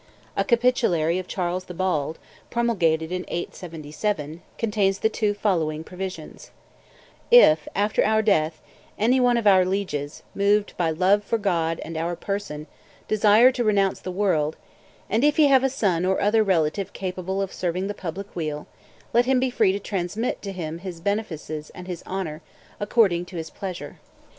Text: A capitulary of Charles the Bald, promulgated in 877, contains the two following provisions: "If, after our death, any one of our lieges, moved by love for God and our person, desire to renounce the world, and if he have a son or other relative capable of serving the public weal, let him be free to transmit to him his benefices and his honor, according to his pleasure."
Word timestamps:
A 0.35 0.43
capitulary 0.43 1.19
of 1.19 1.27
Charles 1.27 1.65
the 1.65 1.75
Bald, 1.75 2.17
promulgated 2.49 3.11
in 3.11 3.23
877, 3.27 4.41
contains 4.57 4.97
the 4.97 5.09
two 5.09 5.35
following 5.35 5.83
provisions: 5.83 6.49
"If, 7.29 7.67
after 7.75 8.03
our 8.03 8.23
death, 8.23 8.63
any 8.97 9.19
one 9.19 9.37
of 9.37 9.45
our 9.45 9.63
lieges, 9.63 10.23
moved 10.33 10.75
by 10.75 10.89
love 10.89 11.23
for 11.23 11.37
God 11.37 11.79
and 11.85 11.95
our 11.97 12.15
person, 12.15 12.65
desire 13.07 13.51
to 13.51 13.63
renounce 13.63 13.99
the 13.99 14.09
world, 14.09 14.57
and 15.07 15.23
if 15.23 15.37
he 15.37 15.49
have 15.49 15.63
a 15.63 15.69
son 15.69 16.03
or 16.03 16.19
other 16.19 16.41
relative 16.43 16.93
capable 16.93 17.39
of 17.39 17.53
serving 17.53 17.85
the 17.85 17.93
public 17.93 18.35
weal, 18.35 18.65
let 19.13 19.25
him 19.27 19.39
be 19.39 19.51
free 19.51 19.71
to 19.71 19.77
transmit 19.79 20.41
to 20.41 20.51
him 20.51 20.79
his 20.79 20.99
benefices 20.99 21.69
and 21.75 21.85
his 21.85 22.01
honor, 22.07 22.41
according 22.79 23.23
to 23.25 23.35
his 23.37 23.51
pleasure." 23.51 23.99